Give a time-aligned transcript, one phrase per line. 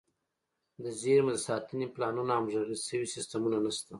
[0.83, 3.89] د زیرمو د ساتنې پلانونه او همغږي شوي سیستمونه نشته.